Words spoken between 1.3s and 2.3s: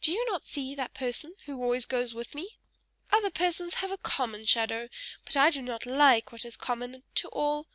who always goes